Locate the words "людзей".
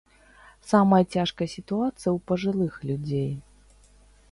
2.91-3.31